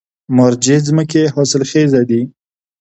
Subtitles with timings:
[0.35, 2.21] مارجې ځمکې حاصلخیزه دي؟